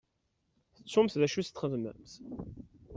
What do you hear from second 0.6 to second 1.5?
Tettumt d acu i